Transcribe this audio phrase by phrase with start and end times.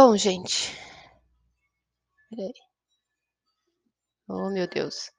[0.00, 0.78] Bom, gente.
[2.30, 2.54] Espera aí.
[4.28, 5.10] Oh, meu Deus.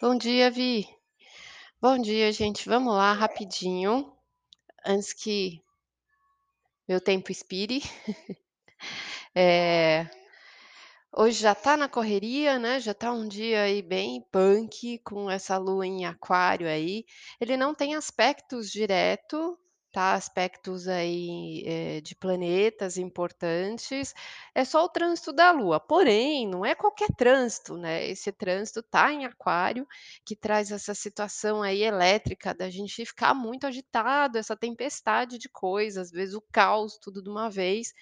[0.00, 0.88] Bom dia, Vi.
[1.78, 2.66] Bom dia, gente.
[2.66, 4.10] Vamos lá, rapidinho,
[4.86, 5.60] antes que
[6.88, 7.82] meu tempo expire.
[9.34, 10.06] Eh,
[11.14, 15.58] hoje já tá na correria, né, já tá um dia aí bem punk, com essa
[15.58, 17.04] lua em aquário aí.
[17.38, 19.58] Ele não tem aspectos direto,
[19.92, 24.14] tá, aspectos aí, eh, de planetas importantes,
[24.54, 29.12] é só o trânsito da lua, porém, não é qualquer trânsito, né, esse trânsito tá
[29.12, 29.86] em aquário,
[30.24, 36.08] que traz essa situação aí elétrica da gente ficar muito agitado, essa tempestade de coisas,
[36.08, 37.92] às vezes o caos, tudo de uma vez,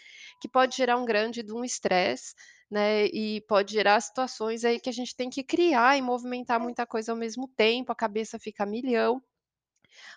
[0.41, 2.34] que pode gerar um grande de um estresse,
[2.70, 6.87] né, e pode gerar situações aí que a gente tem que criar e movimentar muita
[6.87, 9.20] coisa ao mesmo tempo, a cabeça fica milhão.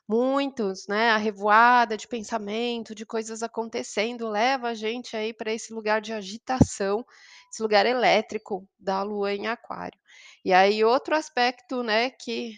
[0.07, 5.73] Muitos, né, a revoada de pensamento, de coisas acontecendo, leva a gente aí pra esse
[5.73, 7.05] lugar de agitação,
[7.51, 9.99] esse lugar elétrico da lua em aquário.
[10.43, 12.57] E aí outro aspecto, né, que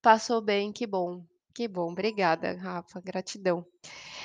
[0.00, 3.66] passou bem, que bom, que bom, obrigada, Rafa, gratidão.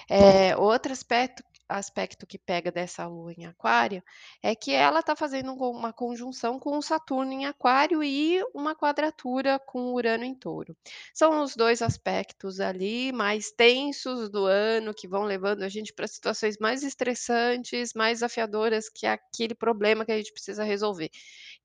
[0.09, 4.03] Eh, outro aspecto aspecto que pega dessa lua em aquário,
[4.43, 8.75] é que ela tá fazendo um uma conjunção com o Saturno em aquário e uma
[8.75, 10.75] quadratura com Urano em touro.
[11.13, 16.07] São os 2 aspectos ali mais tensos do ano, que vão levando a gente pra
[16.07, 21.09] situações mais estressantes, mais desafiadoras, que é aquele problema que a gente precisa resolver.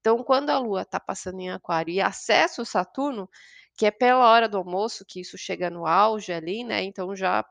[0.01, 3.29] Então quando a lua tá passando em aquário e acessa o Saturno,
[3.77, 7.45] que é pela hora do almoço que isso chega no auge ali, né, então já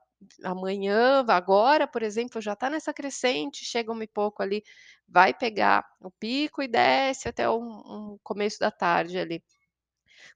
[0.43, 4.63] amanhã, agora, por exemplo, já tá nessa crescente, chega 13h e pouco ali,
[5.07, 9.43] vai pegar o pico e desce até um um começo da tarde ali.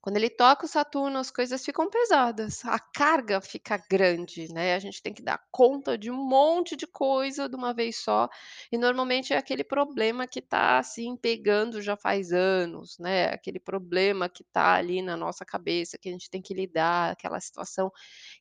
[0.01, 4.79] Quando ele toca o Saturno, as coisas ficam pesadas, a carga fica grande, né, a
[4.79, 8.29] gente tem que dar conta de um monte de coisa de uma vez só,
[8.71, 14.29] e normalmente é aquele problema que tá, assim, pegando já faz anos, né, aquele problema
[14.29, 17.91] que tá ali na nossa cabeça, que a gente tem que lidar, aquela situação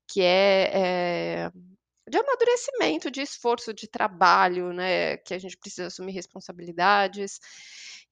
[0.08, 1.52] que é, eh,
[2.08, 7.38] de amadurecimento, de esforço, de trabalho, né, que a gente precisa assumir responsabilidades,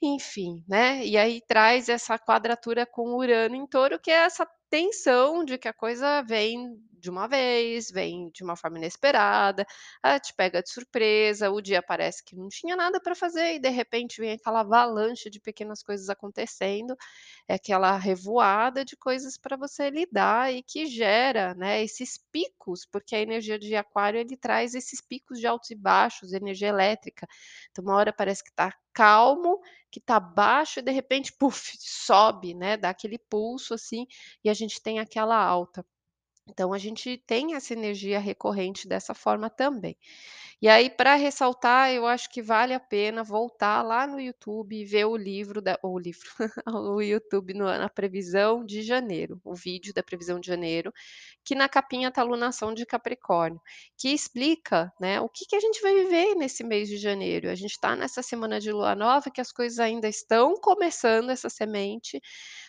[0.03, 1.05] enfim, né.
[1.05, 5.69] E aí traz essa quadratura com Urano em touro, que é essa tensão de que
[5.69, 9.65] a coisa vem de uma vez, vem de uma forma inesperada,
[10.03, 13.59] ela te pega de surpresa, o dia parece que não tinha nada pra fazer e
[13.61, 16.97] de repente vem aquela avalanche de pequenas coisas acontecendo,
[17.47, 23.15] é aquela revoada de coisas pra você lidar e que gera, né, esses picos, porque
[23.15, 27.25] a energia de aquário ele traz esses picos de altos e baixos, energia elétrica.
[27.71, 29.61] Então uma hora parece que tá calmo,
[29.93, 34.07] que tá baixo e de repente puf, sobe, né, dá aquele pulso, assim,
[34.43, 35.85] e a gente tem aquela alta.
[36.49, 39.97] Então a gente tem essa energia recorrente dessa forma também.
[40.63, 44.85] E aí pra ressaltar, eu acho que vale a pena voltar lá no YouTube e
[44.85, 46.29] ver o livro da o livro,
[46.69, 50.93] o YouTube no na previsão de janeiro, o vídeo da previsão de janeiro,
[51.45, 53.61] que na capinha tá alunação de Capricórnio,
[53.97, 57.51] que explica, né, o que que a gente vai viver nesse mês de janeiro.
[57.51, 61.49] A gente tá nessa semana de lua nova que as coisas ainda estão começando essa
[61.51, 62.21] semente,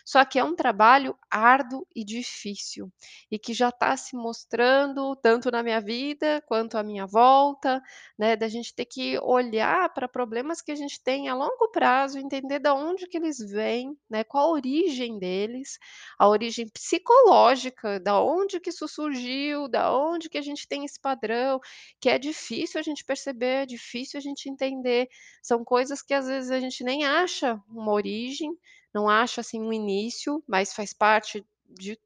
[0.08, 2.90] só que é um trabalho árduo e difícil,
[3.30, 7.82] e que já tá se mostrando tanto na minha vida, quanto à minha volta,
[8.18, 12.18] né, da gente ter que olhar pra problemas que a gente tem a longo prazo,
[12.18, 15.78] entender da onde que eles vêm, né, qual a origem deles,
[16.18, 20.98] a origem psicológica, da onde que isso surgiu, da onde que a gente tem esse
[20.98, 21.60] padrão,
[22.00, 25.06] que é difícil a gente perceber, é difícil a gente entender,
[25.42, 28.56] são coisas que às vezes a gente nem acha uma origem,
[28.94, 31.98] não acha, assim, um início, mas faz parte de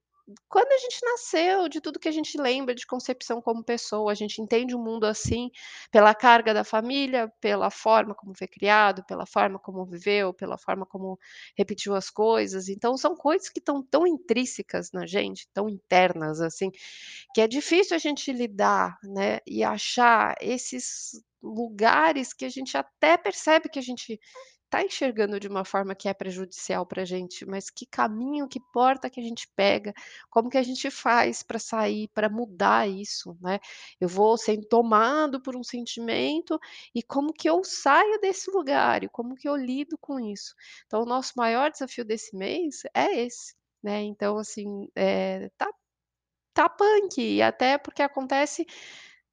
[0.49, 4.15] quando a gente nasceu, de tudo que a gente lembra de concepção como pessoa, a
[4.15, 5.51] gente entende o mundo assim,
[5.91, 10.87] pela carga da família, pela forma como foi criado, pela forma como viveu, pela forma
[10.87, 11.19] como
[11.57, 16.71] repetiu as coisas, então são coisas que estão tão intrínsecas na gente, tão internas, assim,
[17.35, 23.17] que é difícil a gente lidar, né, e achar esses lugares que a gente até
[23.17, 24.21] percebe que a gente
[24.73, 29.11] tá enxergando de uma forma que é prejudicial pra gente, mas que caminho, que porta
[29.11, 29.95] que a gente pega,
[30.31, 33.61] como que a gente faz pra sair, pra mudar isso, né.
[34.01, 36.59] Eu vou sendo tomado por um sentimento,
[36.95, 40.55] e como que eu saio desse lugar, e como que eu lido com isso.
[40.87, 43.55] Então o nosso maior desafio desse mês é esse,
[43.85, 45.69] né, então assim, eh, tá
[46.55, 48.67] tá punk, e até porque acontece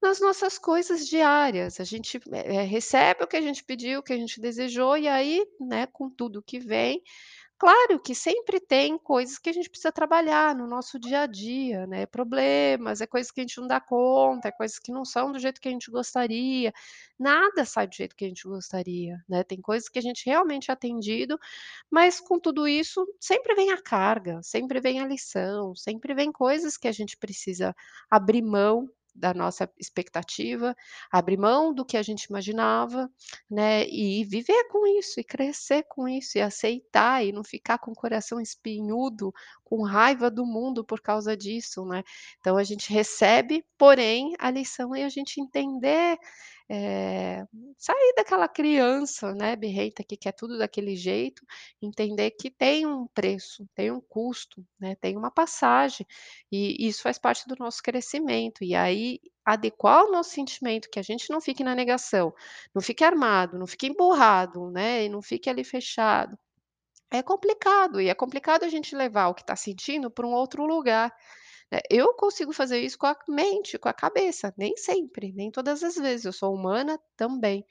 [0.02, 4.14] nas nossas coisas diárias, a gente, eh, recebe o que a gente pediu, o que
[4.14, 7.02] a gente desejou, e aí, né, com tudo que vem,
[7.60, 11.86] Claro que sempre tem coisas que a gente precisa trabalhar no nosso dia a dia,
[11.88, 15.30] né, problemas, é coisas que a gente não dá conta, é coisas que não são
[15.30, 16.72] do jeito que a gente gostaria,
[17.20, 20.72] nada sai do jeito que a gente gostaria, né, tem coisas que a gente realmente
[20.72, 21.38] é atendido,
[21.92, 26.78] mas com tudo isso sempre vem a carga, sempre vem a lição, sempre vem coisas
[26.78, 27.76] que a gente precisa
[28.10, 30.76] abrir mão da nossa expectativa,
[31.12, 33.10] abrir mão do que a gente imaginava,
[33.50, 37.92] né, e viver com isso, e crescer com isso, e aceitar, e não ficar com
[37.92, 39.34] o coração espinhudo,
[39.70, 42.04] com raiva do mundo por causa disso, né.
[42.40, 46.18] Então a gente recebe, porém a lição é a gente entender,
[46.70, 47.44] eh,
[47.78, 51.44] sair daquela criança, né, birrenta que quer tudo daquele jeito,
[51.82, 56.06] entender que tem um preço, tem um custo, né, tem uma passagem,
[56.52, 61.04] e isso faz parte do nosso crescimento, e aí adequar o nosso sentimento, que a
[61.04, 62.34] gente não fique na negação,
[62.74, 66.38] não fique armado, não fique emburrado, né, e não fique ali fechado.
[67.12, 70.64] É complicado, e é complicado a gente levar o que está sentindo para um outro
[70.66, 71.12] lugar,
[71.72, 71.80] né.
[71.90, 75.96] Eu consigo fazer isso com a mente, com a cabeça, nem sempre, nem todas as
[75.96, 77.66] vezes, eu sou humana também,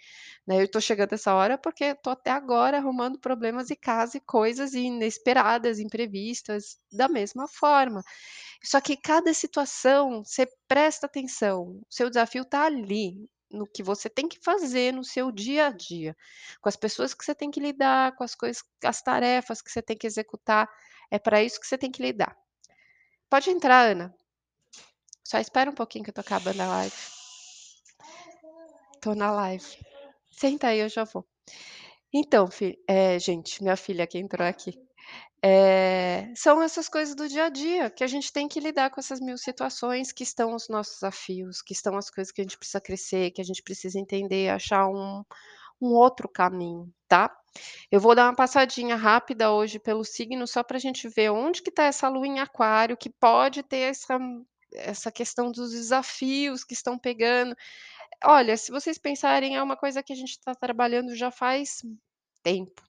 [0.46, 0.58] né.
[0.61, 4.75] Eu estou chegando essa hora, porque estou até agora arrumando problemas em casa e coisas
[4.75, 8.02] inesperadas, imprevistas, da mesma forma.
[8.64, 14.09] Só que cada situação, você presta atenção, o seu desafio está ali, no que você
[14.09, 16.17] tem que fazer no seu dia a dia,
[16.61, 19.83] com as pessoas que você tem que lidar, com as coisas as tarefas que você
[19.83, 20.69] tem que executar,
[21.11, 22.37] é para isso que você tem que lidar.
[23.31, 24.15] Pode entrar, Ana.
[25.25, 26.97] Só espera um pouquinho que eu estou acabando a live.
[28.95, 29.79] Estou na live.
[30.31, 31.27] Senta aí, eu já vou.
[32.12, 34.88] Então, fi eh, gente, minha filha que entrou aqui.
[35.44, 39.00] Eh, são essas coisas do dia a dia, que a gente tem que lidar com
[39.00, 42.58] essas 1000 situações que estão os nossos desafios, que estão as coisas que a gente
[42.58, 45.22] precisa crescer, que a gente precisa entender, achar um
[45.81, 47.37] um outro caminho, tá.
[47.90, 51.70] Eu vou dar uma passadinha rápida hoje pelo signo, só pra gente ver onde que
[51.70, 54.19] está essa lua em aquário, que pode ter essa
[54.75, 57.56] essa questão dos desafios que estão pegando.
[58.25, 61.82] Olha, se vocês pensarem, é uma coisa que a gente está trabalhando já faz
[62.43, 62.82] tempo,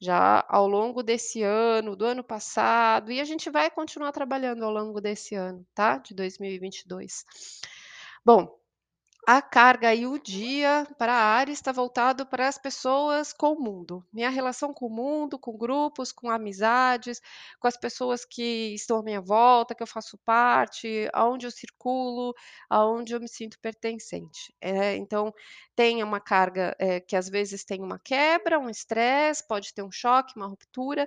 [0.00, 4.70] já ao longo desse ano, do ano passado, e a gente vai continuar trabalhando ao
[4.70, 7.24] longo desse ano, tá, de 2022.
[8.24, 8.59] Bom,
[9.26, 14.04] a carga e o dia para Áries está voltado para as pessoas com o mundo.
[14.12, 17.20] Minha relação com o mundo, com grupos, com amizades,
[17.60, 22.34] com as pessoas que estão à minha volta, que eu faço parte, aonde eu circulo,
[22.68, 24.52] aonde eu me sinto pertencente.
[24.60, 25.32] Eh, então
[25.76, 29.92] tem uma carga, eh, que às vezes tem uma quebra, um estresse, pode ter um
[29.92, 31.06] choque, uma ruptura,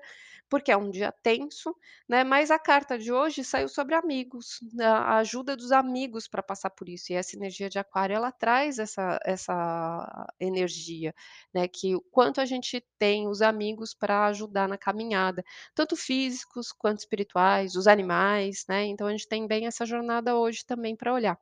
[0.50, 1.75] porque é um dia tenso,
[2.07, 6.69] né, mas a carta de hoje saiu sobre amigos, a ajuda dos amigos para passar
[6.69, 11.14] por isso, e essa energia de aquário ela traz essa essa energia,
[11.54, 15.44] né, que o quanto a gente tem os amigos para ajudar na caminhada,
[15.76, 20.66] tanto físicos quanto espirituais, os animais, né, então a gente tem bem essa jornada hoje
[20.66, 21.40] também para olhar.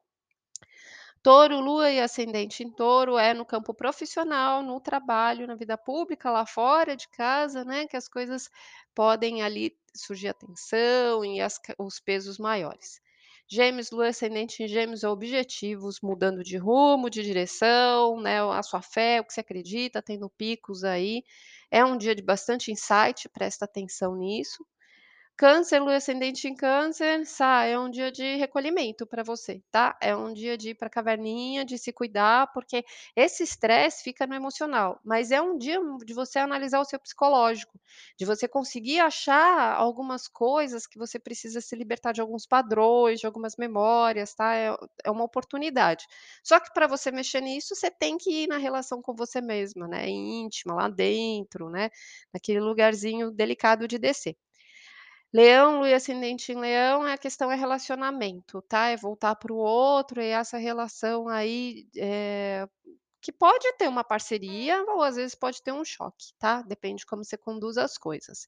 [1.24, 6.32] Touro, lua e ascendente em touro é no campo profissional, no trabalho, na vida pública,
[6.32, 8.50] lá fora de casa, né, que as coisas
[8.96, 13.00] podem ali surgir a tensão e as os pesos maiores.
[13.52, 19.20] Gêmeos, lua ascendente em gêmeos, objetivos, mudando de rumo, de direção, né, a sua fé,
[19.22, 21.24] o que você acredita, tendo picos aí.
[21.70, 24.66] É um dia de bastante insight, presta atenção nisso.
[25.38, 29.98] Câncer, lua ascendente em câncer, Sá, é um dia de recolhimento para você, tá.
[30.00, 34.36] É um dia de ir pra caverninha, de se cuidar, porque esse estresse fica no
[34.36, 37.80] emocional, mas é um dia de você analisar o seu psicológico,
[38.20, 43.26] de você conseguir achar algumas coisas que você precisa se libertar de alguns padrões, de
[43.26, 46.06] algumas memórias, tá, é é uma oportunidade.
[46.44, 49.88] Só que para você mexer nisso, você tem que ir na relação com você mesma,
[49.88, 51.90] né, íntima, lá dentro, né,
[52.32, 54.36] naquele lugarzinho delicado de descer.
[55.34, 59.56] Leão, lua e ascendente em leão, a questão é relacionamento, tá, é voltar para o
[59.58, 62.68] outro e essa relação aí, eh,
[63.22, 67.06] que pode ter uma parceria ou às vezes pode ter um choque, tá, depende de
[67.06, 68.46] como você conduz as coisas.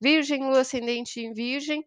[0.00, 1.84] Virgem, lua ascendente em virgem,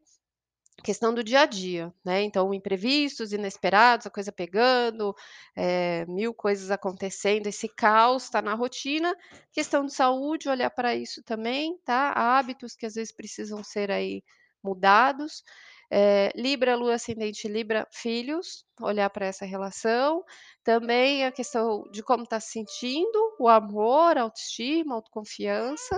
[0.83, 5.15] questão do dia a dia, né, então imprevistos, inesperados, a coisa pegando,
[5.55, 9.15] eh, 1000 coisas acontecendo, esse caos está na rotina.
[9.51, 14.23] Questão de saúde, olhar para isso também, tá, hábitos que às vezes precisam ser aí
[14.63, 15.43] mudados.
[15.91, 20.23] Eh, Libra, lua ascendente Libra, filhos, olhar para essa relação.
[20.63, 25.97] Também a questão de como está se sentindo, o amor, autoestima, autoconfiança.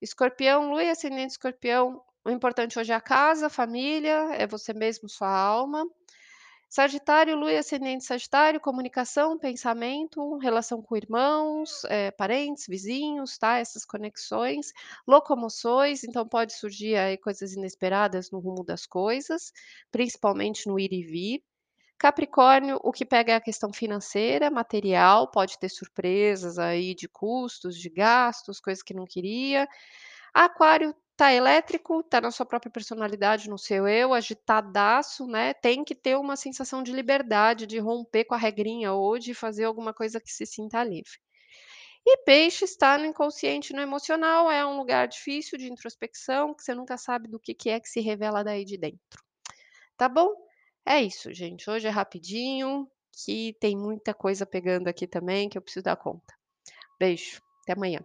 [0.00, 4.72] Escorpião, lua e ascendente escorpião, o importante hoje é a casa, a família, é você
[4.72, 5.86] mesmo, sua alma.
[6.68, 13.84] Sagitário, lua e ascendente sagitário, comunicação, pensamento, relação com irmãos, eh, parentes, vizinhos, tá, essas
[13.84, 14.72] conexões.
[15.06, 19.52] Locomoções, então pode surgir aí coisas inesperadas no rumo das coisas,
[19.92, 21.44] principalmente no ir e vir.
[21.96, 27.78] Capricórnio, o que pega é a questão financeira, material, pode ter surpresas aí de custos,
[27.78, 29.68] de gastos, coisas que não queria.
[30.34, 35.94] Aquário tá elétrico, tá na sua própria personalidade, no seu eu, agitadaço, né, tem que
[35.94, 40.20] ter uma sensação de liberdade, de romper com a regrinha hoje e fazer alguma coisa
[40.20, 41.18] que se sinta livre.
[42.06, 46.74] E peixe está no inconsciente, no emocional, é um lugar difícil de introspecção, que você
[46.74, 49.22] nunca sabe do que que é que se revela daí de dentro.
[49.96, 50.28] Tá bom?
[50.84, 51.70] É isso, gente.
[51.70, 52.86] Hoje é rapidinho,
[53.24, 56.34] que tem muita coisa pegando aqui também que eu preciso dar conta.
[56.98, 58.04] Beijo, até amanhã.